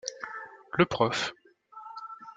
Le 0.79 0.87
prof. 0.87 1.35